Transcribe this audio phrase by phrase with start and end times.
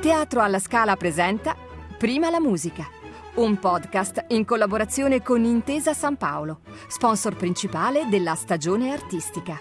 [0.00, 1.56] Teatro alla Scala presenta
[1.98, 2.86] Prima la musica,
[3.34, 9.60] un podcast in collaborazione con Intesa San Paolo, sponsor principale della stagione artistica.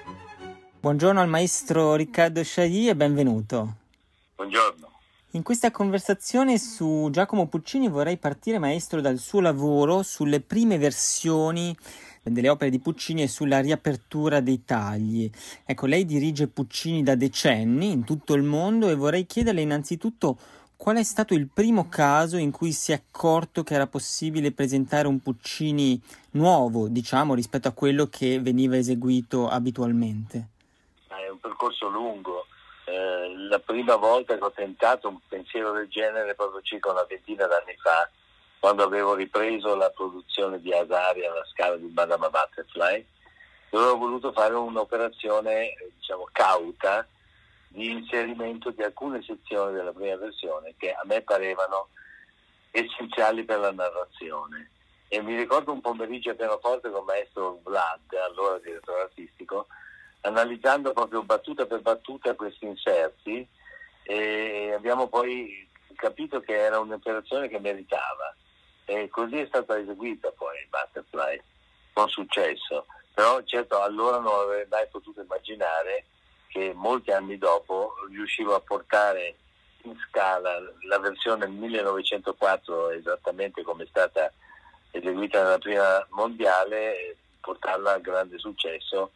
[0.80, 3.78] Buongiorno al maestro Riccardo Sciagli e benvenuto.
[4.36, 4.92] Buongiorno.
[5.32, 11.76] In questa conversazione su Giacomo Puccini vorrei partire, maestro, dal suo lavoro sulle prime versioni
[12.30, 15.30] delle opere di Puccini e sulla riapertura dei tagli.
[15.66, 20.38] Ecco, lei dirige Puccini da decenni in tutto il mondo e vorrei chiederle innanzitutto
[20.78, 25.08] qual è stato il primo caso in cui si è accorto che era possibile presentare
[25.08, 26.00] un Puccini
[26.32, 30.48] nuovo, diciamo, rispetto a quello che veniva eseguito abitualmente.
[31.08, 32.46] È un percorso lungo.
[32.86, 37.48] Eh, la prima volta che ho tentato un pensiero del genere proprio circa una ventina
[37.48, 38.10] d'anni fa
[38.60, 43.06] quando avevo ripreso la produzione di Asari alla scala di Madame Butterfly,
[43.70, 47.06] dove ho voluto fare un'operazione diciamo, cauta
[47.68, 51.90] di inserimento di alcune sezioni della prima versione che a me parevano
[52.72, 54.72] essenziali per la narrazione.
[55.10, 59.68] E mi ricordo un pomeriggio a pianoforte con il maestro Vlad, allora direttore artistico,
[60.22, 63.48] analizzando proprio battuta per battuta questi inserti
[64.04, 68.36] e abbiamo poi capito che era un'operazione che meritava
[68.90, 71.42] e così è stata eseguita poi Butterfly
[71.92, 72.86] con successo.
[73.14, 76.06] Però certo allora non avrei mai potuto immaginare
[76.48, 79.36] che molti anni dopo riuscivo a portare
[79.82, 80.58] in scala
[80.88, 84.32] la versione 1904 esattamente come è stata
[84.92, 89.12] eseguita nella prima mondiale portarla a grande successo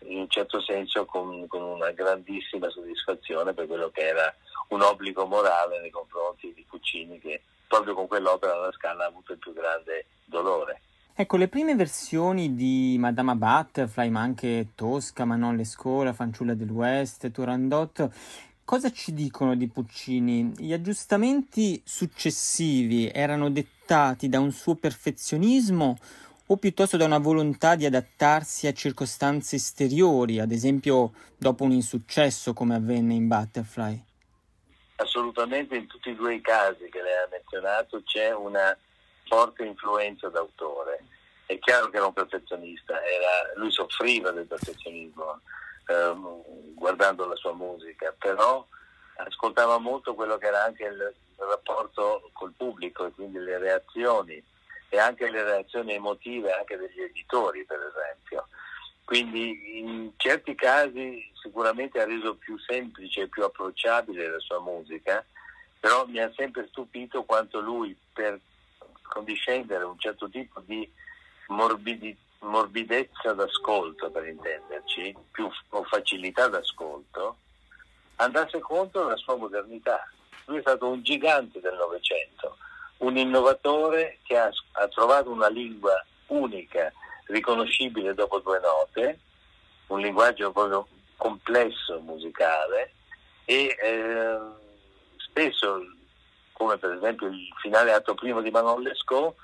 [0.00, 4.34] in un certo senso con, con, una grandissima soddisfazione per quello che era
[4.68, 9.32] un obbligo morale nei confronti di Puccini che proprio con quell'opera la Scala ha avuto
[9.32, 10.82] il più grande dolore.
[11.14, 16.68] Ecco, le prime versioni di Madama Butterfly, ma anche Tosca, Manon Lescaut, La fanciulla del
[16.68, 18.10] West, Turandot,
[18.62, 20.52] cosa ci dicono di Puccini?
[20.54, 25.96] Gli aggiustamenti successivi erano dettati da un suo perfezionismo
[26.46, 32.52] o piuttosto da una volontà di adattarsi a circostanze esteriori, ad esempio dopo un insuccesso
[32.52, 34.04] come avvenne in Butterfly?
[35.02, 38.76] Assolutamente in tutti e due i casi che lei ha menzionato c'è una
[39.26, 41.04] forte influenza d'autore.
[41.46, 45.40] È chiaro che era un perfezionista, era, lui soffriva del perfezionismo
[45.86, 48.66] ehm, guardando la sua musica, però
[49.16, 51.14] ascoltava molto quello che era anche il,
[51.44, 54.40] rapporto col pubblico e quindi le reazioni
[54.88, 58.46] e anche le reazioni emotive anche degli editori per esempio.
[59.12, 65.22] Quindi in certi casi sicuramente ha reso più semplice e più approcciabile la sua musica,
[65.78, 68.40] però mi ha sempre stupito quanto lui per
[69.02, 70.90] condiscendere un certo tipo di
[71.48, 77.36] morbidi, morbidezza d'ascolto, per intenderci, più, o facilità d'ascolto,
[78.16, 80.10] andasse contro la sua modernità.
[80.46, 82.56] Lui è stato un gigante del Novecento,
[83.00, 86.90] un innovatore che ha, ha trovato una lingua unica
[87.32, 89.18] riconoscibile dopo due note,
[89.88, 92.92] un linguaggio proprio complesso musicale
[93.44, 94.38] e eh,
[95.16, 95.80] spesso,
[96.52, 99.34] come per esempio il finale atto primo di Manon Lescaut,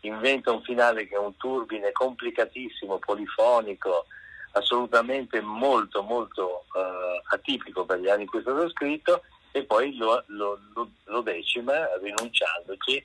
[0.00, 4.06] inventa un finale che è un turbine complicatissimo, polifonico,
[4.52, 9.96] assolutamente molto molto eh, atipico per gli anni in cui è stato scritto e poi
[9.96, 10.58] lo, lo,
[11.04, 13.04] lo, decima rinunciandoci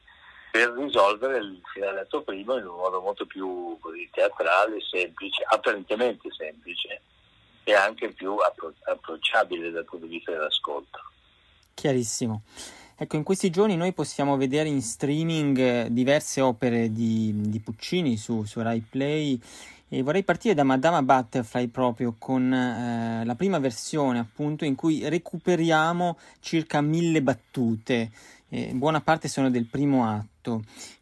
[0.51, 6.29] per risolvere il finale atto primo in un modo molto più così, teatrale, semplice, apparentemente
[6.35, 7.01] semplice
[7.63, 10.99] e anche più appro- approcciabile dal punto di vista dell'ascolto.
[11.73, 12.41] Chiarissimo.
[13.01, 18.17] Ecco, in questi giorni noi possiamo vedere in streaming eh, diverse opere di, di Puccini
[18.17, 19.39] su, su Rai Play
[19.87, 25.07] e vorrei partire da Madama Butterfly proprio con eh, la prima versione appunto in cui
[25.07, 28.11] recuperiamo circa mille battute,
[28.49, 30.28] eh, buona parte sono del primo atto.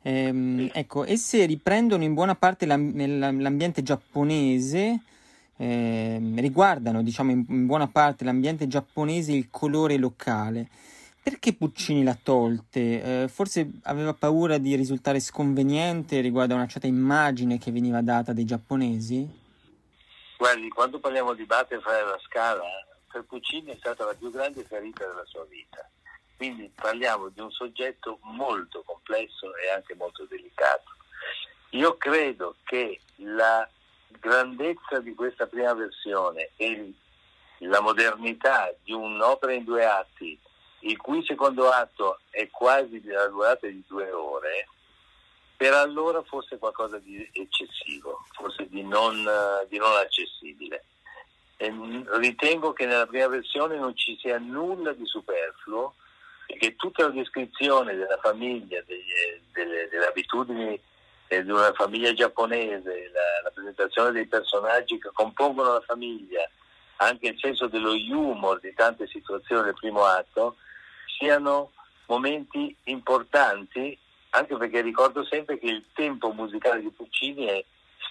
[0.01, 4.99] Eh, ecco, esse riprendono in buona parte l'ambiente giapponese,
[5.57, 10.67] eh, riguardano diciamo in, buona parte l'ambiente giapponese e il colore locale.
[11.21, 13.23] Perché Puccini l'ha tolte?
[13.23, 18.31] Eh, forse aveva paura di risultare sconveniente riguardo a una certa immagine che veniva data
[18.31, 19.29] dai giapponesi?
[20.37, 22.63] Guardi, quando parliamo di Butterfly alla scala,
[23.11, 25.89] per Puccini è stata la più grande ferita della sua vita.
[26.37, 30.95] Quindi parliamo di un soggetto molto complesso e anche molto delicato.
[31.71, 33.67] Io credo che la
[34.19, 36.93] grandezza di questa prima versione e
[37.59, 40.39] la modernità di un'opera in due atti
[40.81, 44.67] il cui secondo atto è quasi della durata di due ore,
[45.55, 49.27] per allora fosse qualcosa di eccessivo, forse di non,
[49.69, 50.85] di non accessibile.
[51.57, 51.73] E
[52.19, 55.95] ritengo che nella prima versione non ci sia nulla di superfluo,
[56.47, 60.79] perché tutta la descrizione della famiglia, delle, delle, delle abitudini
[61.27, 66.49] eh, di una famiglia giapponese, la, la, presentazione dei personaggi che compongono la famiglia,
[66.97, 70.55] anche il senso dello humor di tante situazioni del primo atto,
[71.19, 71.73] siano
[72.05, 73.97] momenti importanti,
[74.29, 77.63] anche perché ricordo sempre che il tempo musicale di Puccini è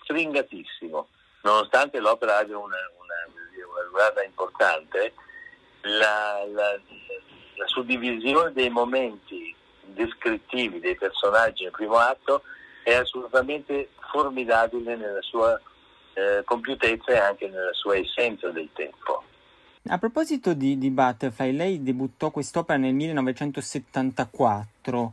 [0.02, 1.08] stringatissimo,
[1.42, 5.14] nonostante l'opera abbia una, una, una durata importante,
[5.80, 6.78] la, la,
[7.56, 12.42] la suddivisione dei momenti descrittivi dei personaggi nel primo atto
[12.82, 15.60] è assolutamente formidabile nella sua
[16.14, 19.22] eh, compiutezza e anche nella sua essenza del tempo.
[19.88, 25.12] A proposito di, di Butterfly, lei debuttò quest'opera nel 1974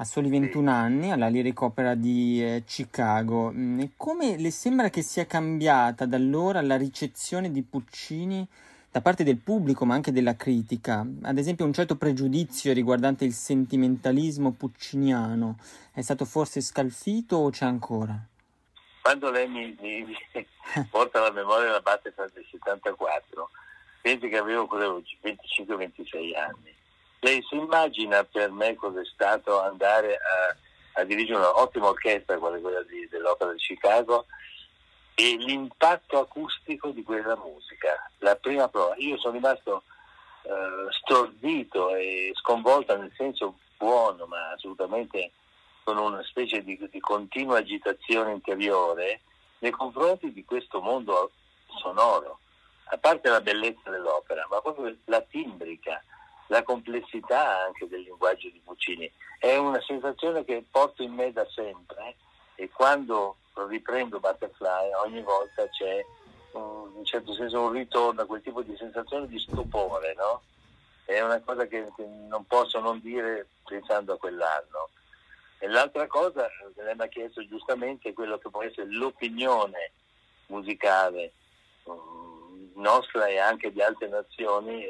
[0.00, 3.52] a soli 21 anni alla Lyric Opera di eh, Chicago.
[3.52, 8.46] Mm, e come le sembra che sia cambiata da allora la ricezione di Puccini
[8.90, 11.06] da parte del pubblico ma anche della critica?
[11.22, 15.56] Ad esempio un certo pregiudizio riguardante il sentimentalismo pucciniano
[15.92, 18.16] è stato forse scalfito o c'è ancora?
[19.02, 20.16] Quando lei mi, mi, mi
[20.90, 23.50] porta alla memoria la battaglia del 74,
[24.02, 26.76] pensi che avevo 25-26 anni
[27.20, 32.60] lei si immagina per me cosa è stato andare a, a dirigere un'ottima orchestra, quale
[32.60, 34.26] quella di, dell'Opera di Chicago,
[35.20, 38.08] e l'impatto acustico di quella musica.
[38.18, 39.82] La prima prova, io sono rimasto
[40.42, 45.32] eh, stordito e sconvolto nel senso buono, ma assolutamente
[45.82, 49.22] con una specie di, di continua agitazione interiore
[49.58, 51.32] nei confronti di questo mondo
[51.80, 52.38] sonoro.
[52.84, 56.00] A parte la bellezza dell'opera, ma proprio la timbrica,
[56.46, 59.10] la complessità anche del linguaggio di Puccini.
[59.40, 62.14] È una sensazione che porto in me da sempre
[62.60, 63.36] e quando
[63.68, 66.04] riprendo Butterfly ogni volta c'è
[66.52, 70.42] un, in certo senso un ritorno a quel tipo di sensazione di stupore, no?
[71.04, 71.86] È una cosa che,
[72.28, 74.88] non posso non dire pensando a quell'anno.
[75.60, 79.92] E l'altra cosa che lei mi ha chiesto giustamente è quello che può essere l'opinione
[80.46, 81.32] musicale
[81.84, 84.84] um, nostra e anche di altre nazioni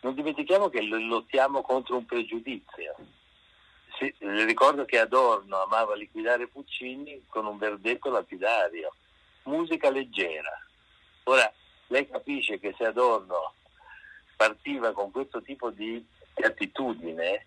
[0.00, 2.94] non dimentichiamo che lottiamo contro un pregiudizio.
[3.98, 8.94] Sì, ricordo che Adorno amava liquidare Puccini con un verdetto lapidario,
[9.44, 10.50] musica leggera.
[11.24, 11.50] Ora,
[11.86, 13.54] lei capisce che se Adorno
[14.36, 16.04] partiva con questo tipo di
[16.34, 17.46] attitudine,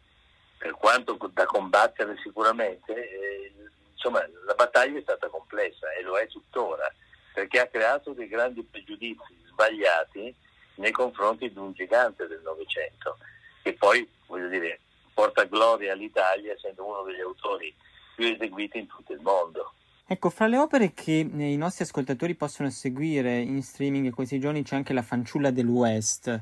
[0.58, 3.54] per quanto da combattere sicuramente, eh,
[3.94, 6.92] insomma, la battaglia è stata complessa e lo è tuttora,
[7.32, 10.34] perché ha creato dei grandi pregiudizi sbagliati
[10.76, 13.20] nei confronti di un gigante del Novecento,
[13.62, 14.80] che poi, voglio dire,
[15.20, 17.76] porta gloria all'Italia essendo uno degli autori
[18.16, 19.74] più eseguiti in tutto il mondo.
[20.08, 24.78] Ecco, fra le opere che i nostri ascoltatori possono seguire in streaming questi giorni c'è
[24.78, 26.40] anche La fanciulla dell'West,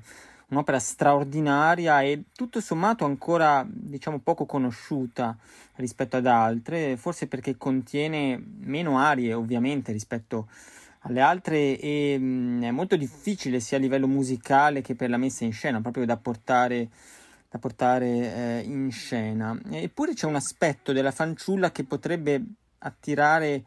[0.50, 5.36] un'opera straordinaria e tutto sommato ancora, diciamo, poco conosciuta
[5.78, 10.48] rispetto ad altre, forse perché contiene meno arie, ovviamente, rispetto
[11.02, 15.18] alle altre e mh, mm, è molto difficile sia a livello musicale che per la
[15.18, 16.90] messa in scena, proprio da portare,
[17.50, 19.58] da portare eh, in scena.
[19.72, 22.44] Eppure c'è un aspetto della fanciulla che potrebbe
[22.80, 23.64] attirare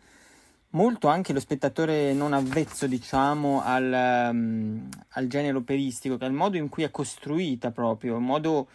[0.70, 6.68] molto anche lo spettatore non avvezzo, diciamo, al, um, al genere operistico, il modo in
[6.68, 8.68] cui è costruita proprio, un modo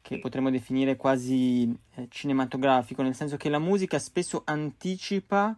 [0.00, 5.56] che potremmo definire quasi eh, cinematografico, nel senso che la musica spesso anticipa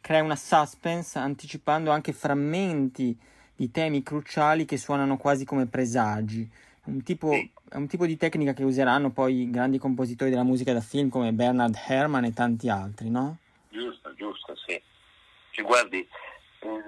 [0.00, 3.16] crea una suspense anticipando anche frammenti
[3.56, 6.50] di temi cruciali che suonano quasi come presagi.
[6.84, 10.80] Un tipo, è un tipo di tecnica che useranno poi grandi compositori della musica da
[10.80, 13.38] film come Bernard Herrmann e tanti altri, no?
[13.70, 14.80] Giusto, giusto, sì.
[15.50, 16.06] Cioè, guardi,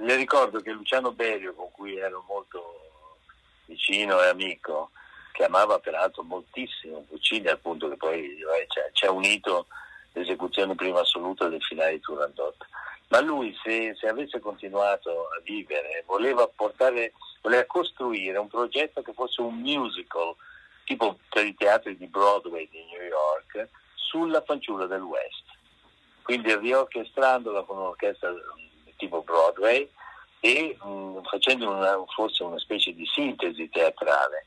[0.01, 2.61] le ricordo che Luciano Berio, con cui ero molto
[3.67, 4.91] vicino e amico,
[5.33, 9.67] che amava peraltro moltissimo Puccini, al punto che poi eh, ci ha unito
[10.13, 12.57] l'esecuzione prima assoluta del finale di Turandot
[13.09, 19.13] ma lui se, se, avesse continuato a vivere voleva, portare, voleva costruire un progetto che
[19.13, 20.35] fosse un musical
[20.85, 25.45] tipo per i teatri di Broadway di New York sulla fanciulla del West.
[26.23, 28.33] Quindi riorchestrandola con un'orchestra
[28.97, 29.89] tipo Broadway
[30.41, 34.47] e mh, mm, facendo una, forse una specie di sintesi teatrale.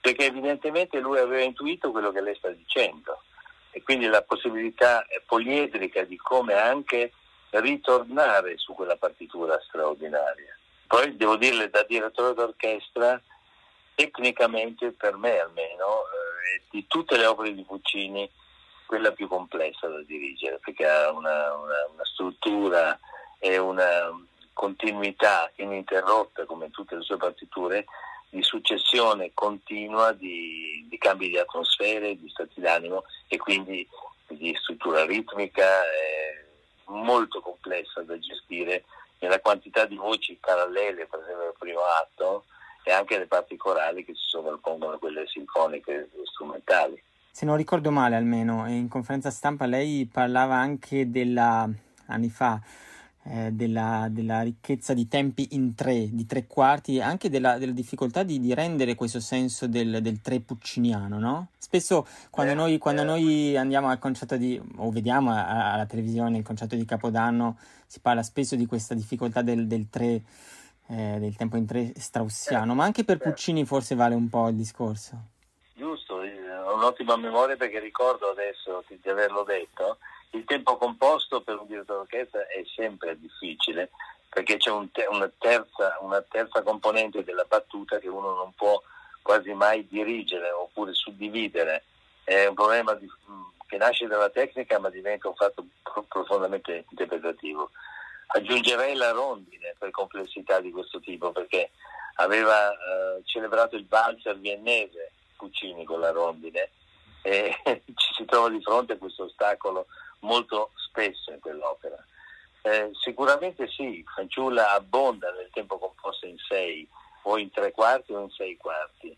[0.00, 3.22] Perché evidentemente lui aveva intuito quello che lei sta dicendo.
[3.70, 7.12] E quindi la possibilità poliedrica di come anche
[7.60, 10.56] ritornare su quella partitura straordinaria.
[10.86, 13.20] Poi devo dirle da direttore d'orchestra,
[13.94, 18.30] tecnicamente per me almeno, eh, di tutte le opere di Puccini,
[18.86, 22.98] quella più complessa da dirigere, perché ha una, una, una struttura
[23.38, 24.12] e una
[24.52, 27.86] continuità ininterrotta, come tutte le sue partiture,
[28.28, 33.86] di successione continua di di cambi di atmosfere, di stati d'animo e quindi
[34.28, 36.45] di struttura ritmica eh,
[36.86, 38.84] molto complessa da gestire
[39.18, 42.44] nella quantità di voci parallele, per esempio nel primo atto,
[42.84, 47.02] e anche le parti corali che si sovrappongono a quelle sinfoniche e strumentali.
[47.30, 51.68] Se non ricordo male almeno, in conferenza stampa lei parlava anche della,
[52.06, 52.60] anni fa,
[53.28, 58.22] eh, della, della, ricchezza di tempi in tre, di tre quarti, anche della, della difficoltà
[58.22, 61.48] di, di, rendere questo senso del, del tre pucciniano, no?
[61.58, 63.04] Spesso quando, eh, noi, quando eh.
[63.04, 68.22] noi, andiamo al concerto di, o vediamo alla televisione il concerto di Capodanno, si parla
[68.22, 70.22] spesso di questa difficoltà del, del tre,
[70.86, 74.54] eh, del tempo in tre straussiano, ma anche per Puccini forse vale un po' il
[74.54, 75.16] discorso.
[75.74, 79.98] Giusto, ho un'ottima memoria perché ricordo adesso di averlo detto
[80.36, 83.90] il tempo composto per un direttore d'orchestra è sempre difficile
[84.28, 88.80] perché c'è un te- una, terza, una, terza, componente della battuta che uno non può
[89.22, 91.84] quasi mai dirigere oppure suddividere.
[92.22, 93.10] È un problema di,
[93.66, 95.64] che nasce dalla tecnica ma diventa un fatto
[96.08, 97.70] profondamente interpretativo.
[98.28, 101.70] Aggiungerei la rondine per complessità di questo tipo perché
[102.16, 106.70] aveva eh, celebrato il valzer viennese Puccini con la rondine
[107.22, 107.56] e
[107.94, 109.86] ci si trova di fronte a questo ostacolo
[110.20, 111.96] molto spesso in quell'opera.
[112.62, 116.88] Eh, sicuramente sì, Fanciulla abbonda nel tempo composto in sei
[117.22, 119.16] o in tre quarti o in sei quarti,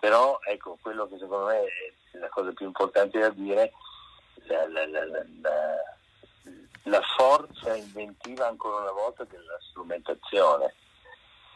[0.00, 3.72] però ecco, quello che secondo me è la cosa più importante da dire,
[4.46, 5.24] la, la, la,
[6.84, 10.74] la forza inventiva ancora una volta della strumentazione.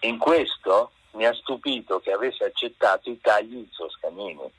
[0.01, 4.53] In questo mi ha stupito che avesse accettato i tagli di Toscanini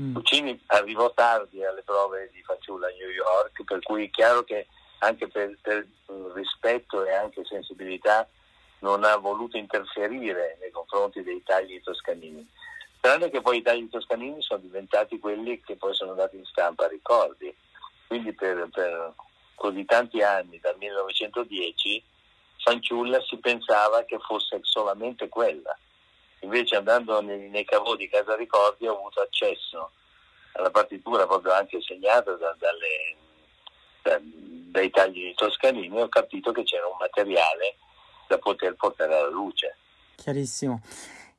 [0.00, 0.14] Mm.
[0.14, 4.66] Puccini arrivò tardi alle prove di fanciulla a New York, per cui è chiaro che
[5.00, 5.86] anche per, per
[6.34, 8.26] rispetto e anche sensibilità
[8.78, 12.48] non ha voluto interferire nei confronti dei tagli toscanini.
[12.98, 16.88] Tranne che poi i tagli toscanini sono diventati quelli che poi sono andati in stampa
[16.88, 17.54] ricordi.
[18.06, 19.12] Quindi per, per
[19.54, 22.02] così tanti anni, dal 1910,
[22.62, 25.76] fanciulla si pensava che fosse solamente quella
[26.40, 29.90] invece andando nei, nei cavò di Casa Ricordi ho avuto accesso
[30.52, 33.16] alla partitura proprio anche segnata da, dalle,
[34.02, 37.76] da, dai tagli di Toscanini e ho capito che c'era un materiale
[38.28, 39.76] da poter portare alla luce.
[40.16, 40.80] Chiarissimo.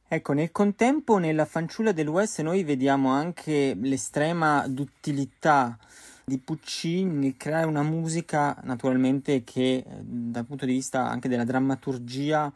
[0.08, 5.78] Ecco, nel contempo nella fanciulla dell'West noi vediamo anche l'estrema duttilità
[6.26, 11.46] di Puccini nel creare una musica naturalmente che eh, dal punto di vista anche della
[11.46, 12.52] drammaturgia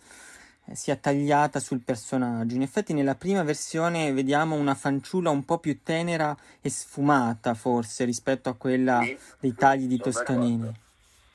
[0.74, 2.56] sia tagliata sul personaggio.
[2.56, 8.04] In effetti nella prima versione vediamo una fanciulla un po' più tenera e sfumata forse
[8.04, 10.74] rispetto a quella sì, dei tagli di Toscanini.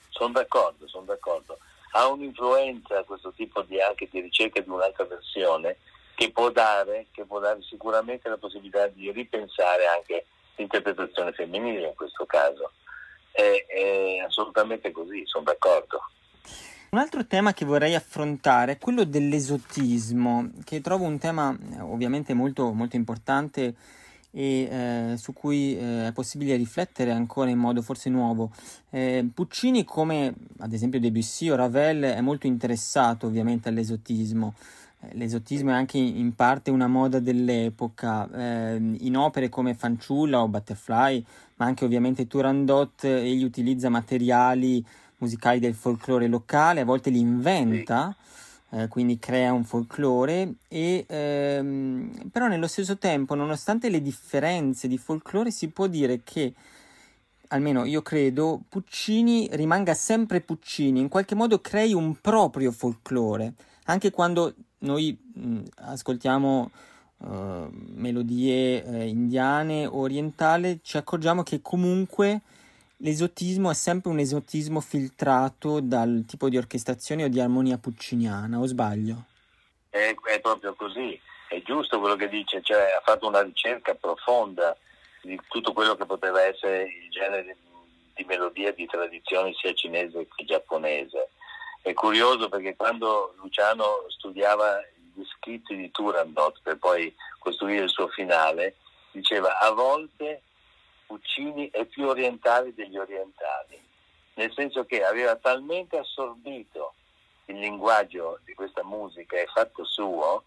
[0.08, 1.58] Sono d'accordo, sono d'accordo.
[1.92, 5.76] Ha un'influenza questo tipo di, anche di ricerca di un'altra versione
[6.14, 11.94] che può, dare, che può dare sicuramente la possibilità di ripensare anche l'interpretazione femminile in
[11.94, 12.72] questo caso.
[13.30, 16.02] È, è assolutamente così, sono d'accordo.
[16.92, 22.34] Un altro tema che vorrei affrontare è quello dell'esotismo, che trovo un tema eh, ovviamente
[22.34, 23.76] molto, molto importante
[24.32, 28.50] e eh, su cui eh, è possibile riflettere ancora in modo forse nuovo.
[28.90, 34.54] Eh, Puccini, come ad esempio Debussy o Ravel, è molto interessato ovviamente all'esotismo.
[35.02, 40.48] Eh, l'esotismo è anche in parte una moda dell'epoca, eh, in opere come Fanciulla o
[40.48, 44.84] Butterfly, ma anche ovviamente Turandot, egli utilizza materiali
[45.20, 48.14] musicali del folklore locale, a volte li inventa,
[48.70, 54.98] eh, quindi crea un folklore, e, ehm, però nello stesso tempo, nonostante le differenze di
[54.98, 56.52] folklore, si può dire che,
[57.48, 64.10] almeno io credo, Puccini rimanga sempre Puccini, in qualche modo crei un proprio folklore, anche
[64.10, 66.70] quando noi mh, ascoltiamo
[67.18, 72.40] uh, melodie uh, indiane orientali, ci accorgiamo che comunque
[73.02, 78.66] L'esotismo è sempre un esotismo filtrato dal tipo di orchestrazione o di armonia pucciniana, o
[78.66, 79.24] sbaglio?
[79.88, 84.76] È, è proprio così, è giusto quello che dice, cioè ha fatto una ricerca profonda
[85.22, 87.56] di tutto quello che poteva essere il genere
[88.14, 91.30] di melodia di tradizione sia cinese che giapponese.
[91.80, 94.78] È curioso perché quando Luciano studiava
[95.14, 98.74] gli scritti di Turandot per poi costruire il suo finale,
[99.12, 100.42] diceva a volte
[101.10, 103.76] Puccini è più orientale degli orientali,
[104.34, 106.94] nel senso che aveva talmente assorbito
[107.46, 110.44] il linguaggio di questa musica e fatto suo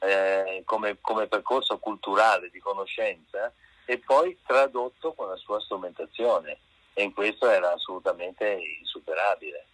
[0.00, 3.52] eh, come, come percorso culturale di conoscenza
[3.84, 6.58] e poi tradotto con la sua strumentazione
[6.92, 9.66] e in questo era assolutamente insuperabile.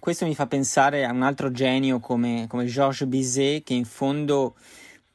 [0.00, 4.56] Questo mi fa pensare a un altro genio come, come Georges Bizet che in fondo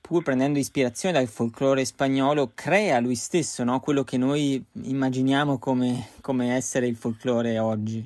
[0.09, 3.79] pur prendendo ispirazione dal folklore spagnolo, crea lui stesso no?
[3.79, 8.03] quello che noi immaginiamo come, come, essere il folklore oggi.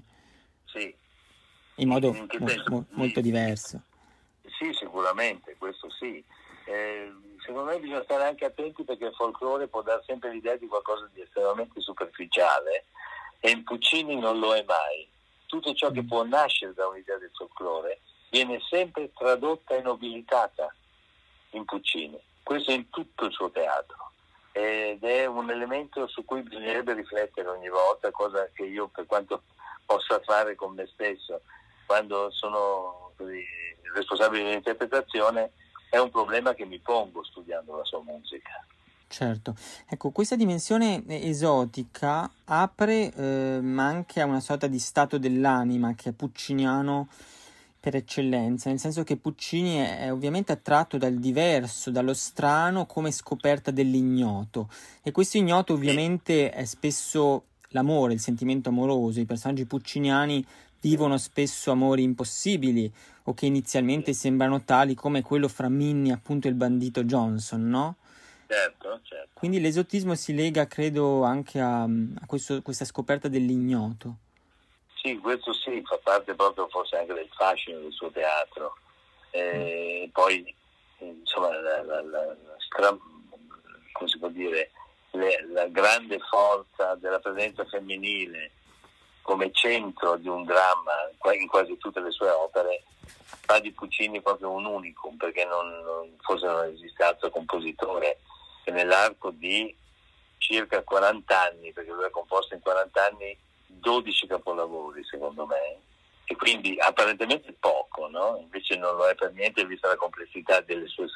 [0.66, 0.94] Sì.
[1.76, 3.84] In modo in mo- mo- molto diverso.
[4.60, 6.22] Sì, sicuramente, questo sì.
[6.66, 10.68] Eh, secondo me bisogna stare anche attenti perché il folklore può dare sempre l'idea di
[10.68, 12.84] qualcosa di estremamente superficiale
[13.40, 15.08] e in Puccini non lo è mai.
[15.46, 16.08] Tutto ciò che mm.
[16.08, 20.76] può nascere da un'idea del folklore viene sempre tradotta e nobilitata
[21.58, 22.20] in Puccini.
[22.42, 24.12] Questo in tutto il suo teatro
[24.52, 29.42] ed è un elemento su cui bisognerebbe riflettere ogni volta, cosa che io per quanto
[29.86, 31.42] possa fare con me stesso
[31.86, 33.12] quando sono
[33.94, 35.52] responsabile dell'interpretazione
[35.90, 38.66] è un problema che mi pongo studiando la sua musica.
[39.08, 39.56] Certo,
[39.88, 46.14] ecco, questa dimensione esotica apre eh, anche a una sorta di stato dell'anima che è
[46.14, 47.10] pucciniano
[47.84, 53.72] per eccellenza, nel senso che Puccini è, ovviamente attratto dal diverso, dallo strano come scoperta
[53.72, 54.70] dell'ignoto
[55.02, 60.46] e questo ignoto ovviamente è spesso l'amore, il sentimento amoroso, i personaggi pucciniani
[60.80, 62.90] vivono spesso amori impossibili
[63.24, 67.96] o che inizialmente sembrano tali come quello fra Minnie appunto e il bandito Johnson, no?
[68.48, 69.32] Certo, certo.
[69.34, 74.20] Quindi l'esotismo si lega, credo, anche a, a questo, questa scoperta dell'ignoto.
[75.04, 78.78] Sì, questo sì, fa parte proprio forse anche del fascino del suo teatro.
[79.32, 80.12] E mm.
[80.12, 80.56] poi,
[81.00, 82.98] insomma, la, la, la, stra,
[83.92, 84.72] come si può dire,
[85.12, 88.52] le, la grande forza della presenza femminile
[89.24, 90.94] come centro di un dramma
[91.34, 92.84] in quasi tutte le sue opere
[93.42, 98.20] fa di Puccini proprio un unicum perché non, non, forse non esiste altro compositore
[98.64, 99.76] che nell'arco di
[100.38, 103.38] circa 40 anni, perché lui ha composto in 40 anni
[103.80, 105.80] 12 capolavori secondo me,
[106.26, 108.38] e quindi apparentemente poco, no?
[108.42, 111.08] invece non lo è per niente vista la complessità delle sue,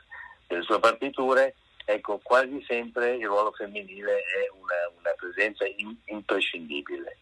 [0.48, 7.18] delle sue partiture, ecco quasi sempre il ruolo femminile è una, una presenza in, imprescindibile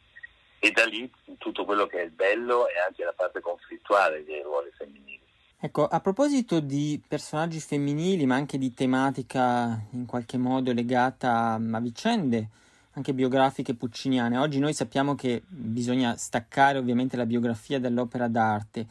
[0.59, 4.41] e da lì tutto quello che è il bello e anche la parte conflittuale dei
[4.41, 5.21] ruoli femminili.
[5.59, 11.79] Ecco, a proposito di personaggi femminili, ma anche di tematica in qualche modo legata a
[11.79, 12.49] vicende
[12.95, 18.87] anche biografiche pucciniane, oggi noi sappiamo che bisogna staccare ovviamente la biografia dall'opera d'arte,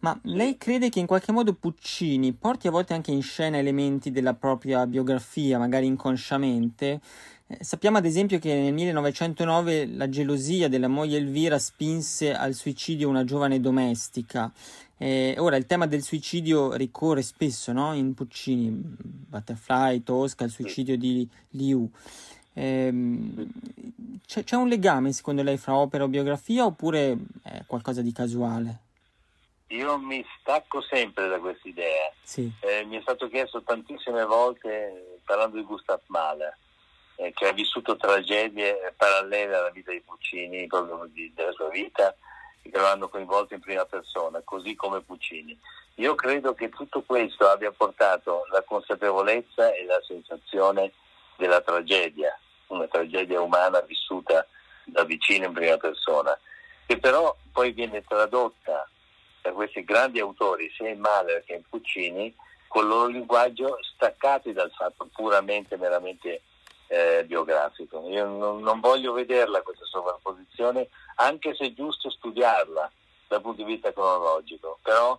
[0.00, 4.10] ma lei crede che in qualche modo Puccini porti a volte anche in scena elementi
[4.10, 7.00] della propria biografia, magari inconsciamente?
[7.46, 13.10] Eh, sappiamo ad esempio che nel 1909 la gelosia della moglie Elvira spinse al suicidio
[13.10, 14.50] una giovane domestica.
[14.96, 17.92] Eh, ora il tema del suicidio ricorre spesso no?
[17.92, 21.90] in Puccini, Butterfly, Tosca, il suicidio di Liu.
[22.52, 22.92] Eh,
[24.26, 28.78] c'è, c'è un legame secondo lei fra opera o biografia oppure è qualcosa di casuale?
[29.68, 32.12] Io mi stacco sempre da questa idea.
[32.22, 32.50] Sì.
[32.60, 36.56] Eh, mi è stato chiesto tantissime volte, parlando di Gustav Mahler,
[37.16, 42.14] eh, che ha vissuto tragedie parallele alla vita di Puccini, proprio di, della sua vita,
[42.62, 45.56] che lo hanno coinvolto in prima persona, così come Puccini.
[45.96, 50.92] Io credo che tutto questo abbia portato la consapevolezza e la sensazione
[51.40, 54.46] della tragedia, una tragedia umana vissuta
[54.84, 56.38] da vicino in prima persona,
[56.86, 58.86] che però poi viene tradotta
[59.40, 62.32] da questi grandi autori, sia in Mahler che in Puccini,
[62.68, 66.42] con il loro linguaggio staccati dal fatto puramente, meramente
[66.88, 68.06] eh, biografico.
[68.08, 72.90] Io non, non, voglio vederla questa sovrapposizione, anche se è giusto studiarla
[73.28, 75.18] dal punto di vista cronologico, però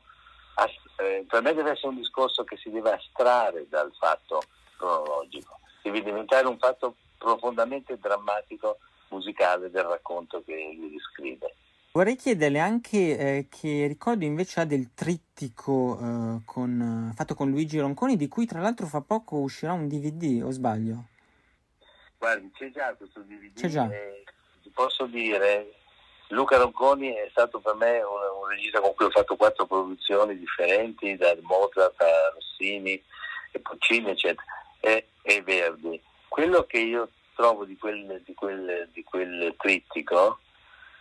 [0.97, 4.43] eh, per me deve essere un discorso che si deve astrarre dal fatto
[4.77, 11.53] cronologico, deve diventare un fatto profondamente drammatico musicale del racconto che lui descrive.
[11.93, 17.79] Vorrei chiederle anche eh, che ricordo invece ha del trittico eh, con, fatto con Luigi
[17.79, 21.07] Ronconi, di cui tra l'altro fra poco uscirà un DVD, o sbaglio?
[22.17, 23.59] Guardi, c'è già questo DVD.
[23.59, 23.89] C'è già.
[24.61, 25.73] ti posso dire,
[26.29, 30.37] Luca Ronconi è stato per me un, un, regista con cui ho fatto quattro produzioni
[30.37, 33.03] differenti, da Mozart a Rossini
[33.51, 34.47] e Puccini, eccetera,
[34.81, 36.01] e, e Verdi.
[36.27, 40.39] Quello che io trovo di quel, di quel, di quel trittico,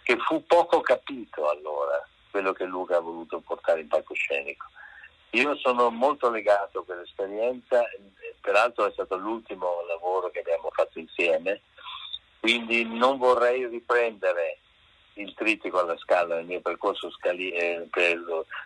[0.04, 4.66] che fu poco capito allora, quello che Luca ha voluto portare in palcoscenico.
[5.30, 7.84] Io sono molto legato a quell'esperienza
[8.40, 11.62] peraltro è stato l'ultimo lavoro che abbiamo fatto insieme,
[12.40, 14.58] quindi non vorrei riprendere
[15.14, 18.18] il trittico alla scala nel mio percorso, scali- eh, per,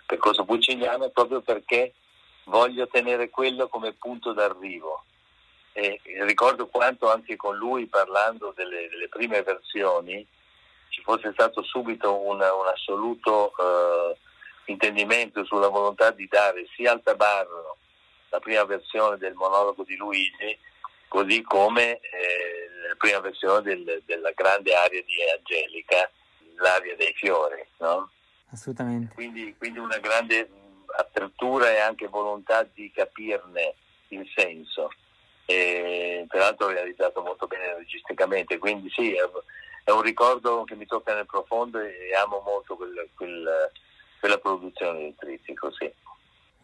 [0.06, 1.94] percorso pucciniano proprio perché
[2.44, 5.04] voglio tenere quello come punto d'arrivo.
[5.72, 10.24] E ricordo quanto anche con lui parlando delle, delle prime versioni
[10.88, 14.16] ci fosse stato subito una, un assoluto eh,
[14.66, 17.78] intendimento sulla volontà di dare sia al tabarro
[18.30, 20.56] la prima versione del monologo di Luigi,
[21.08, 26.10] così come eh, la prima versione del, della grande aria di Angelica,
[26.56, 27.64] l'aria dei fiori.
[27.78, 28.10] No?
[28.50, 29.14] Assolutamente.
[29.14, 30.48] Quindi, quindi una grande
[30.96, 33.74] apertura e anche volontà di capirne
[34.08, 34.90] il senso.
[35.46, 41.26] E, peraltro realizzato molto bene registicamente, quindi sì, è, un ricordo che mi tocca nel
[41.26, 43.70] profondo e amo molto quel, quel,
[44.18, 45.92] quella produzione del trittico, sì.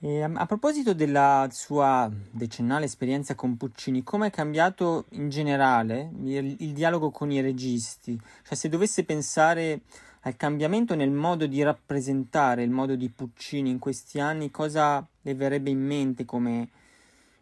[0.03, 6.57] E a proposito della sua decennale esperienza con Puccini, come è cambiato in generale il,
[6.59, 8.19] il, dialogo con i registi?
[8.43, 9.81] Cioè, se dovesse pensare
[10.23, 15.35] al cambiamento nel modo di rappresentare il modo di Puccini in questi anni, cosa le
[15.35, 16.69] verrebbe in mente come,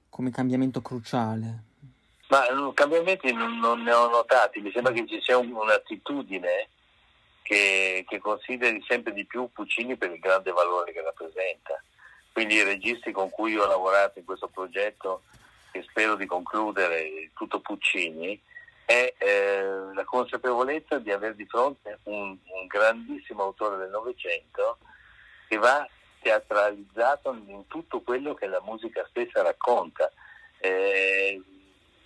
[0.09, 1.65] come cambiamento cruciale?
[2.29, 6.69] Ma cambiamenti non, non, ne ho notati, mi sembra che ci sia un, un'attitudine
[7.43, 11.83] che, che consideri sempre di più Puccini per il grande valore che rappresenta
[12.39, 15.23] quindi i registi con cui ho lavorato in questo progetto
[15.73, 18.41] che spero di concludere, tutto Puccini,
[18.89, 24.79] è eh, la consapevolezza di avere di fronte un, un grandissimo autore del Novecento
[25.47, 25.87] che va
[26.23, 30.11] teatralizzato in tutto quello che la musica stessa racconta.
[30.59, 31.39] Eh,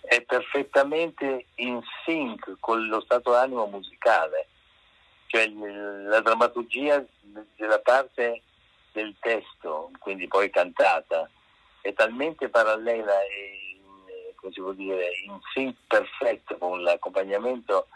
[0.01, 4.47] è perfettamente in sync con lo stato d'animo musicale,
[5.27, 7.01] cioè la drammaturgia
[7.55, 8.41] della parte
[8.91, 11.29] del testo, quindi poi cantata,
[11.79, 13.72] è talmente parallela e
[14.43, 17.87] come si può dire, in sync perfetto con l'accompagnamento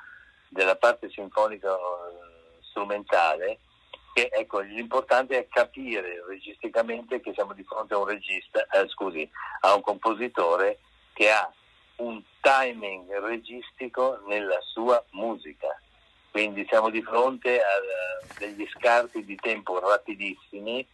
[0.47, 3.59] della parte sinfonica eh, strumentale
[4.13, 9.29] che ecco, l'importante è capire registicamente che siamo di fronte a un regista, eh, scusi,
[9.61, 10.79] a un compositore
[11.13, 11.51] che ha
[11.97, 15.79] un timing registico nella sua musica
[16.37, 20.85] quindi siamo di fronte a degli scarti di tempo rapidissimi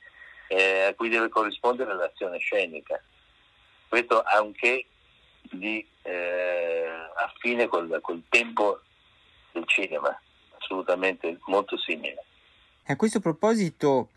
[0.47, 2.97] eh, a cui deve corrispondere l'azione scenica.
[3.89, 4.85] Questo anche
[5.53, 6.85] di eh,
[7.25, 8.81] affine col, col tempo
[9.51, 10.19] del cinema,
[10.57, 12.23] assolutamente molto simile.
[12.85, 14.09] A questo proposito,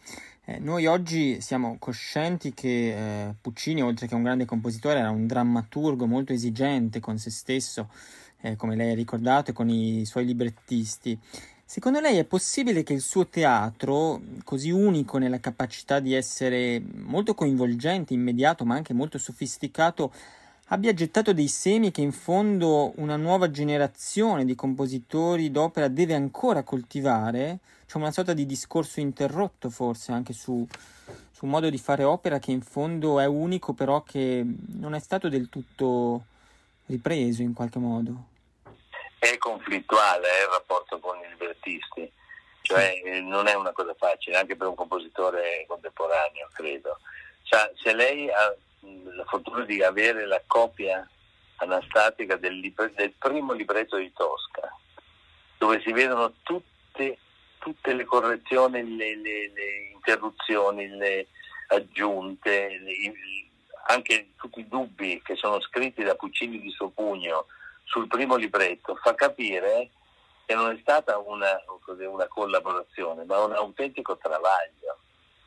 [0.45, 5.27] eh, noi oggi siamo coscienti che eh, Puccini, oltre che un grande compositore, era un
[5.27, 7.89] drammaturgo molto esigente con se stesso
[8.41, 11.19] eh, come lei ha ricordato, e con i suoi librettisti.
[11.65, 17.35] Secondo lei è possibile che il suo teatro, così unico nella capacità di essere molto
[17.35, 20.13] coinvolgente, immediato, ma anche molto sofisticato,
[20.69, 26.63] abbia gettato dei semi che in fondo una nuova generazione di compositori d'opera deve ancora
[26.63, 27.59] coltivare?
[27.87, 30.67] C'è una sorta di discorso interrotto forse anche su,
[31.31, 34.45] su un modo di fare opera che in fondo è unico, però che
[34.79, 36.25] non è stato del tutto
[36.87, 38.35] ripreso in qualche modo?
[39.19, 42.11] È conflittuale eh, il rapporto con i librettisti,
[42.63, 43.23] cioè sì.
[43.23, 46.99] non è una cosa facile, anche per un compositore contemporaneo, credo.
[47.45, 48.55] Cioè, se lei ha
[49.15, 51.09] la fortuna di avere la copia
[51.57, 54.75] anastatica del, libr- del primo libretto di Tosca,
[55.59, 57.19] dove si vedono tutte,
[57.59, 61.29] tutte le correzioni, le, le, le interruzioni, le
[61.69, 62.95] aggiunte, le,
[63.87, 67.47] anche tutti i dubbi che sono scritti da Puccini di suo pugno
[67.85, 69.91] sul primo libretto, fa capire
[70.45, 71.61] che non è stata una,
[72.09, 74.99] una collaborazione, ma un autentico travaglio,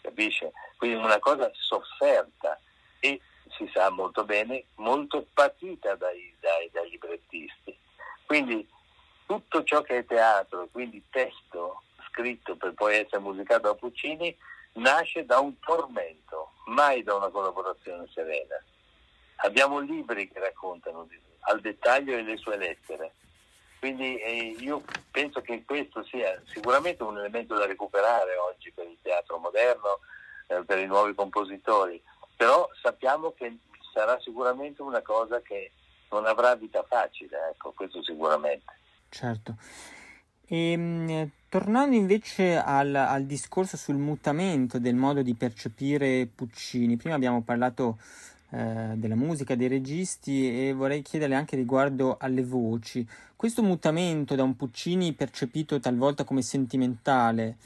[0.02, 0.52] capisce?
[0.78, 2.60] Quindi una cosa sofferta
[3.00, 3.20] e
[3.56, 7.78] si sa molto bene, molto patita dai, dai, dai librettisti.
[8.26, 8.68] Quindi
[9.26, 14.36] tutto ciò che è teatro, quindi testo scritto per poi essere musicato da Puccini,
[14.74, 18.56] nasce da un tormento, mai da una collaborazione serena.
[19.38, 21.08] Abbiamo libri che raccontano
[21.42, 23.14] al dettaglio le sue lettere.
[23.80, 28.98] Quindi eh, io penso che questo sia sicuramente un elemento da recuperare oggi per il
[29.02, 30.00] teatro moderno,
[30.48, 32.02] eh, per i nuovi compositori,
[32.40, 33.58] però sappiamo che
[33.94, 35.74] sarà sicuramente una cosa che
[36.10, 38.78] non avrà vita facile, ecco, questo sicuramente.
[39.10, 39.58] Certo.
[40.46, 47.16] E, ehm, tornando invece al, al, discorso sul mutamento del modo di percepire Puccini, prima
[47.16, 47.98] abbiamo parlato
[48.52, 53.06] eh, della musica, dei registi e vorrei chiederle anche riguardo alle voci.
[53.36, 57.58] Questo mutamento da un Puccini percepito talvolta come sentimentale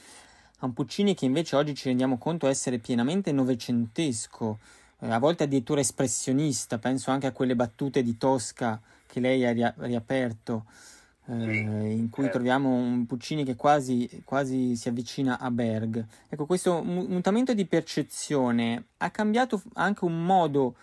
[0.60, 4.60] a un Puccini che invece oggi ci rendiamo conto essere pienamente novecentesco,
[5.00, 9.74] eh, a volte addirittura espressionista, penso anche a quelle battute di Tosca che lei ha
[9.78, 10.66] riaperto
[11.26, 12.38] eh, in cui certo.
[12.38, 16.06] troviamo un Puccini che quasi, quasi, si avvicina a Berg.
[16.28, 20.76] Ecco, questo mutamento di percezione ha cambiato anche un modo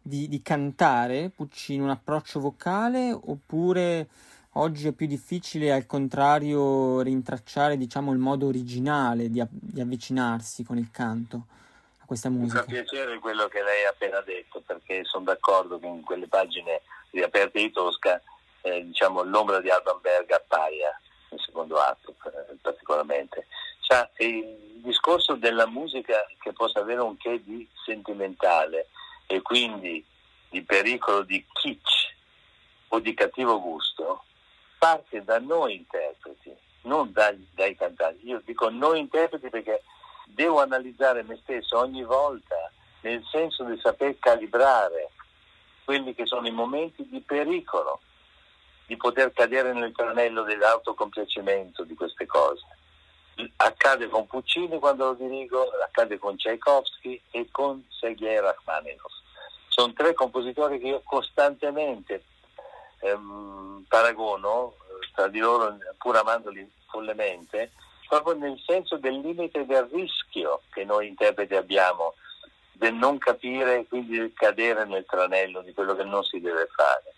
[0.00, 4.08] di, di cantare Puccini, un approccio vocale, oppure
[4.54, 10.78] oggi è più difficile al contrario rintracciare diciamo, il modo originale di, di avvicinarsi con
[10.78, 11.46] il canto
[11.98, 12.64] a questa musica.
[12.66, 16.28] Mi fa piacere quello che lei ha appena detto, perché sono d'accordo che in quelle
[16.28, 18.20] pagine riaperte di Tosca,
[18.62, 20.98] eh, diciamo, l'ombra di Alban Berg appaia
[21.30, 23.46] nel secondo atto eh, particolarmente.
[23.80, 28.88] Cioè, il discorso della musica che possa avere un che di sentimentale
[29.26, 30.04] e quindi
[30.50, 32.12] di pericolo di kitsch
[32.88, 34.23] o di cattivo gusto
[34.84, 38.28] parte da noi interpreti, non dai, dai cantanti.
[38.28, 39.82] Io dico noi interpreti perché
[40.26, 42.70] devo analizzare me stesso ogni volta
[43.00, 45.08] nel senso di saper calibrare
[45.86, 48.00] quelli che sono i momenti di pericolo,
[48.84, 52.66] di poter cadere nel tranello dell'autocompiacimento di queste cose.
[53.56, 59.14] Accade con Puccini quando lo dirigo, accade con Tchaikovsky e con Sergei Rachmaninoff.
[59.68, 62.22] Sono tre compositori che io costantemente
[63.04, 67.72] ehm, paragono eh, tra di loro, pur amandoli follemente,
[68.08, 72.14] proprio nel senso del limite del rischio che noi interpreti abbiamo
[72.72, 76.68] del non capire e quindi del cadere nel tranello di quello che non si deve
[76.74, 77.14] fare.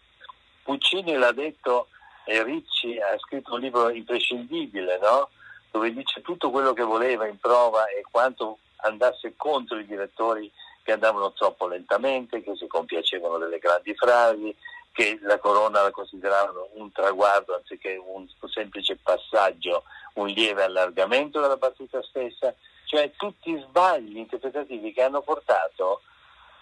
[0.62, 1.88] Puccini l'ha detto
[2.25, 5.31] e Ricci ha scritto un libro imprescindibile, no?
[5.70, 10.51] dove dice tutto quello che voleva in prova e quanto andasse contro i direttori
[10.83, 14.55] che andavano troppo lentamente, che si compiacevano delle grandi frasi,
[14.96, 21.59] che la corona la consideravano un traguardo anziché un semplice passaggio, un lieve allargamento della
[21.59, 22.54] partita stessa,
[22.87, 26.00] cioè tutti sbagli interpretativi che hanno portato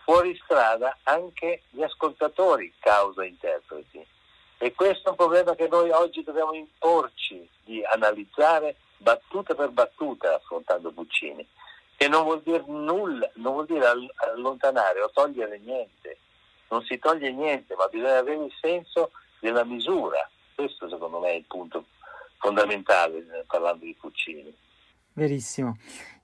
[0.02, 4.04] fuori strada anche gli ascoltatori causa interpreti.
[4.58, 10.34] E questo è un problema che noi oggi dobbiamo imporci di analizzare battuta per battuta
[10.34, 11.46] affrontando Puccini,
[11.96, 16.18] che non vuol dire nulla, non vuol dire allontanare o togliere niente,
[16.74, 20.28] non si toglie niente, ma bisogna avere il senso della misura.
[20.54, 21.86] Questo secondo me è il punto
[22.38, 24.52] fondamentale eh, parlando di Puccini.
[25.12, 25.76] Verissimo.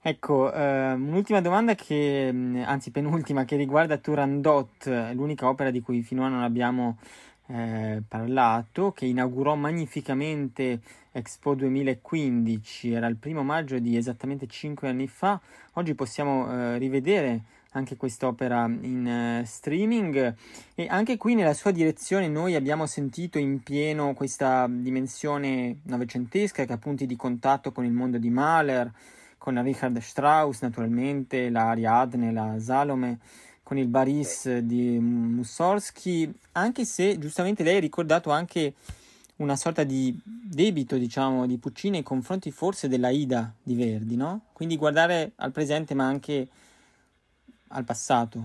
[0.03, 6.03] Ecco, eh, un'ultima domanda che, mm, anzi penultima, che riguarda Turandot, l'unica opera di cui
[6.03, 6.99] finora non abbiamo
[7.47, 10.81] eh, parlato, che inaugurò magnificamente
[11.13, 15.41] Expo 2015, era il primo maggio di esattamente cinque anni fa.
[15.75, 20.35] Oggi possiamo eh, rivedere anche quest'opera in uh, streaming
[20.75, 26.73] e anche qui nella sua direzione noi abbiamo sentito in pieno questa dimensione novecentesca che
[26.73, 28.93] ha punti di contatto con il mondo di Mahler,
[29.39, 33.19] con Richard Strauss naturalmente, la Ariadne, la Salome,
[33.63, 38.75] con il Baris di Mussorgsky, anche se giustamente lei ha ricordato anche
[39.37, 44.43] una sorta di debito, diciamo, di Puccini nei confronti forse della Ida di Verdi, no?
[44.53, 46.49] Quindi guardare al presente ma anche
[47.71, 48.39] al passato.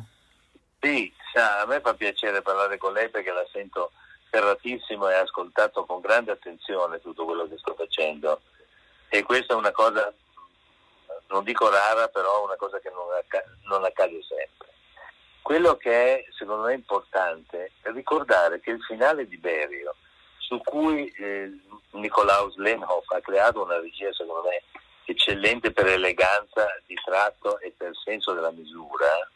[0.79, 3.91] Sì, sa, a me fa piacere parlare con lei perché la sento
[4.29, 8.41] ferratissimo e ha ascoltato con grande attenzione tutto quello che sto facendo
[9.09, 10.13] e questa è una cosa,
[11.27, 14.73] non dico rara, però una cosa che non, acc- non accade sempre.
[15.41, 19.95] Quello che è secondo me importante è ricordare che il finale di Berio,
[20.37, 21.51] su cui eh,
[21.91, 24.63] Nicolaus Lenhoff ha creato una regia secondo me
[25.05, 27.59] eccellente per eleganza di tratto
[28.05, 29.29] senso della misura,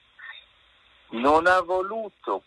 [1.10, 2.44] non ha voluto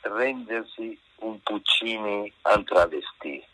[0.00, 3.44] rendersi un Puccini en travesti.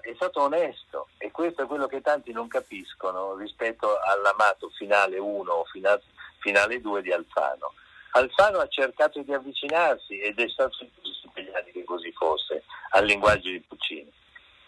[0.00, 5.52] è stato onesto e questo è quello che tanti non capiscono rispetto all'amato finale 1
[5.52, 6.02] o finale,
[6.38, 7.74] finale 2 di Alfano.
[8.12, 10.78] Alfano ha cercato di avvicinarsi ed è stato
[11.24, 14.10] impegnati che così fosse al linguaggio di Puccini.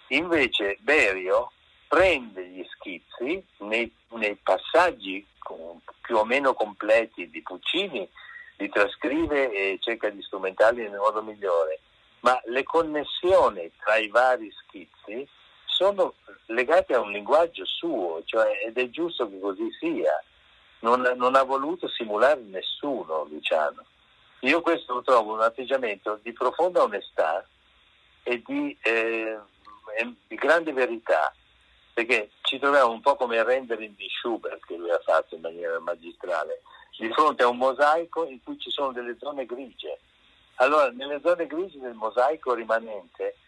[0.08, 1.52] Invece Berio
[1.88, 5.26] prende gli schizzi nei, nei passaggi
[6.02, 8.08] più o meno completi di Puccini,
[8.58, 11.80] li trascrive e cerca di strumentarli nel modo migliore,
[12.20, 15.26] ma le connessioni tra i vari schizzi
[15.64, 16.14] sono
[16.46, 20.22] legate a un linguaggio suo, cioè, ed è giusto che così sia.
[20.80, 23.84] Non, non ha voluto simulare nessuno, Luciano.
[24.40, 27.44] Io questo lo trovo un atteggiamento di profonda onestà
[28.22, 29.38] e di, eh,
[30.26, 31.32] di grande verità
[31.98, 35.40] perché ci troviamo un po' come il rendering di Schubert che lui ha fatto in
[35.40, 36.62] maniera magistrale,
[36.96, 39.98] di fronte a un mosaico in cui ci sono delle zone grigie.
[40.56, 43.38] Allora, nelle zone grigie del mosaico rimanente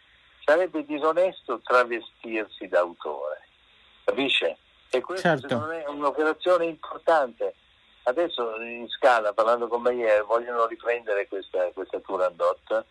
[0.45, 3.47] sarebbe disonesto travestirsi d'autore,
[4.03, 4.57] capisce?
[4.91, 5.47] E questa certo.
[5.47, 7.55] secondo me è un'operazione importante.
[8.03, 12.85] Adesso in scala, parlando con Bayer, vogliono riprendere questa, questa Turandot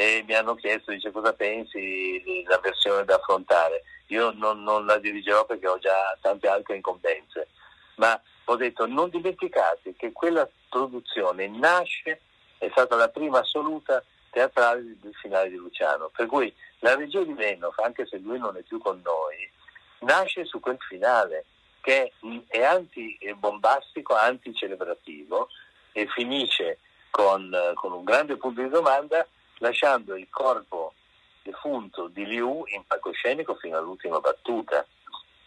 [0.00, 3.82] e mi hanno chiesto, dice cosa pensi della versione da affrontare?
[4.06, 7.48] Io non, non la dirigerò perché ho già tante altre incombenze,
[7.96, 12.20] ma ho detto non dimenticate che quella produzione nasce,
[12.58, 17.34] è stata la prima assoluta teatrale del finale di Luciano, per cui la regia di
[17.34, 19.50] Lennox, anche se lui non è più con noi,
[20.02, 21.44] nasce su quel finale,
[21.80, 22.12] perché
[22.46, 25.48] è anti-bombastico, anti-celebrativo
[25.90, 26.78] e finisce
[27.10, 29.26] con, con, un grande punto di domanda
[29.58, 30.94] lasciando il corpo
[31.42, 34.86] defunto di Liu in palcoscenico fino all'ultima battuta.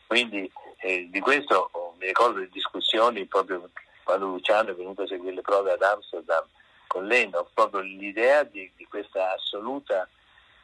[0.08, 3.70] Quindi eh, di questo oh, mi ricordo le discussioni proprio
[4.04, 6.44] quando Luciano è venuto a seguire le prove ad Amsterdam
[6.88, 10.10] con Leno, proprio l'idea di, di questa assoluta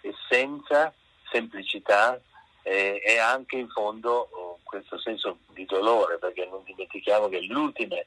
[0.02, 0.94] essenza,
[1.32, 2.20] semplicità
[2.64, 7.56] eh, e anche in fondo oh, questo senso di dolore, perché non dimentichiamo che le
[7.56, 8.06] ultime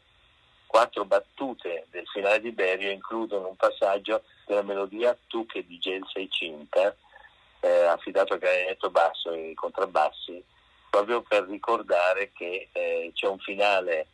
[0.71, 6.07] quattro battute del finale di Berio includono un passaggio della melodia Tu che di Gel
[6.13, 6.95] sei cinta,
[7.59, 10.41] eh, affidato a clarinetto basso e contrabbassi,
[10.89, 14.07] proprio per ricordare che eh, c'è un finale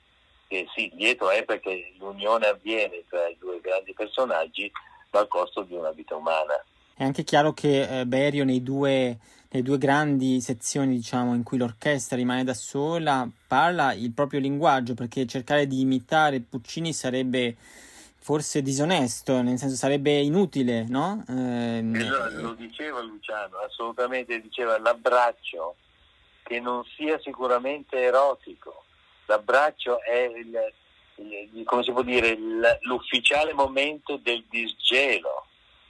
[0.49, 4.73] che sì, dietro è perché l'unione avviene tra i due grandi personaggi,
[5.11, 6.55] ma al costo di una vita umana.
[6.95, 9.19] È anche chiaro che eh, Berio nei due,
[9.57, 14.93] nei due grandi sezioni diciamo, in cui l'orchestra rimane da sola parla il proprio linguaggio
[14.93, 17.57] perché cercare di imitare Puccini sarebbe
[18.19, 21.25] forse disonesto, nel senso sarebbe inutile, no?
[21.29, 25.77] Eh, lo, lo diceva Luciano, assolutamente diceva l'abbraccio
[26.43, 28.85] che non sia sicuramente erotico,
[29.27, 32.37] l'abbraccio è il, il, come si può dire,
[32.81, 35.47] l'ufficiale momento del disgelo,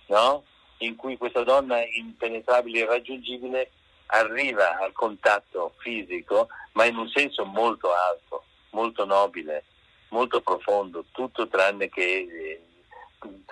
[0.08, 0.44] no?
[0.78, 3.70] In cui questa donna impenetrabile e irraggiungibile
[4.06, 9.64] arriva al contatto fisico, ma in un senso molto alto, molto nobile,
[10.10, 12.60] molto profondo, tutto tranne che eh,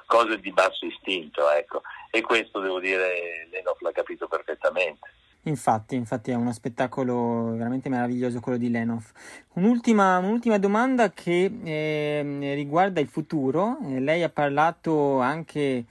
[0.06, 1.82] cose di basso istinto, ecco.
[2.10, 5.10] E questo devo dire Lenoff l'ha capito perfettamente.
[5.46, 9.10] Infatti, infatti è uno spettacolo veramente meraviglioso quello di Lenoff.
[9.54, 13.76] Un'ultima, un'ultima domanda che eh, riguarda il futuro.
[13.84, 15.84] Eh, lei ha parlato anche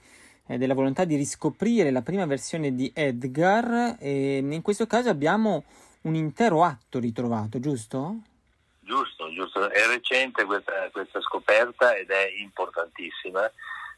[0.46, 5.64] eh, della volontà di riscoprire la prima versione di Edgar e in questo caso abbiamo
[6.02, 8.16] un intero atto ritrovato, giusto?
[8.80, 9.70] Giusto, giusto.
[9.70, 13.50] È recente questa, questa scoperta ed è importantissima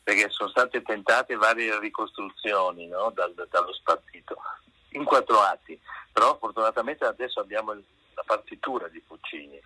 [0.03, 3.11] perché sono state tentate varie ricostruzioni no?
[3.13, 4.37] Dal, dallo spartito
[4.91, 5.79] in quattro atti,
[6.13, 9.61] però fortunatamente adesso abbiamo la partitura di Puccini.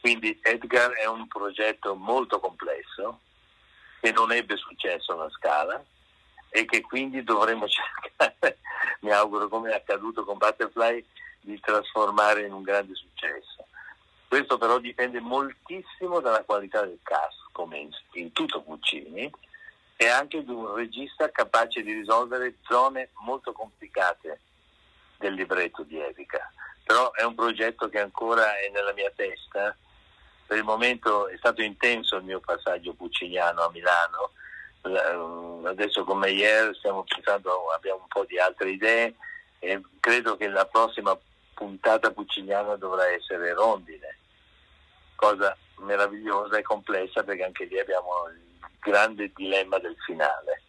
[0.00, 3.20] Quindi Edgar è un progetto molto complesso
[4.00, 5.82] che non ebbe successo alla scala
[6.50, 8.58] e che quindi dovremo cercare,
[9.00, 11.04] mi auguro come è accaduto con Butterfly,
[11.40, 13.64] di trasformare in un grande successo.
[14.28, 19.30] Questo però dipende moltissimo dalla qualità del cast, come in, in tutto Puccini,
[19.96, 24.40] e anche di un regista capace di risolvere zone molto complicate
[25.18, 26.50] del libretto di Evica.
[26.84, 29.76] Però è un progetto che ancora è nella mia testa.
[30.46, 34.30] Per il momento è stato intenso il mio passaggio pucciniano a Milano.
[34.82, 39.14] Adesso con Meyer stiamo pensando, abbiamo un po' di altre idee
[39.58, 41.16] e credo che la prossima
[41.54, 44.16] puntata pucciniana dovrà essere Rondine,
[45.14, 48.40] cosa meravigliosa e complessa perché anche lì abbiamo il
[48.80, 50.62] grande dilemma del finale.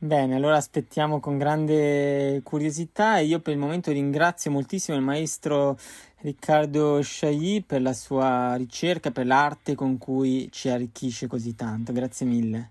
[0.00, 5.76] Bene, allora aspettiamo con grande curiosità e io per il momento ringrazio moltissimo il maestro
[6.18, 11.92] Riccardo Sciagli per la sua ricerca, per l'arte con cui ci arricchisce così tanto.
[11.92, 12.70] Grazie mille.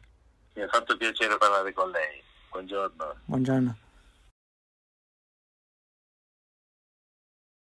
[0.57, 2.19] Mi ha fatto piacere parlare con lei.
[2.49, 3.15] Buongiorno.
[3.25, 3.77] Buongiorno.